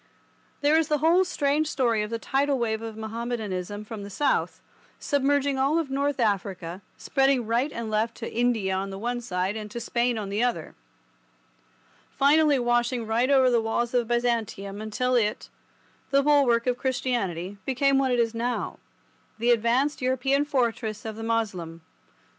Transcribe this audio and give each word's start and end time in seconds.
There 0.61 0.79
is 0.79 0.87
the 0.87 0.97
whole 0.97 1.23
strange 1.23 1.67
story 1.67 2.01
of 2.01 2.09
the 2.09 2.17
tidal 2.17 2.57
wave 2.57 2.81
of 2.81 2.97
Mahommedanism 2.97 3.85
from 3.85 4.01
the 4.01 4.09
south, 4.09 4.59
submerging 4.97 5.59
all 5.59 5.75
North 5.83 6.19
Africa, 6.19 6.81
spreading 6.97 7.45
right 7.45 7.71
and 7.71 7.91
left 7.91 8.15
to 8.15 8.33
India 8.33 8.73
on 8.73 8.89
the 8.89 8.97
one 8.97 9.21
side 9.21 9.55
and 9.55 9.69
to 9.69 9.79
Spain 9.79 10.17
on 10.17 10.29
the 10.29 10.41
other, 10.41 10.73
finally 12.17 12.57
washing 12.57 13.05
right 13.05 13.29
over 13.29 13.51
the 13.51 13.61
walls 13.61 13.93
of 13.93 14.07
Byzantium 14.07 14.81
until 14.81 15.13
it, 15.13 15.49
the 16.09 16.23
bulwark 16.23 16.65
of 16.65 16.79
Christianity, 16.79 17.59
became 17.67 17.99
what 17.99 18.09
it 18.11 18.19
is 18.19 18.33
now, 18.33 18.79
the 19.37 19.51
advanced 19.51 20.01
European 20.01 20.45
fortress 20.45 21.05
of 21.05 21.15
the 21.15 21.21
Moslem. 21.21 21.81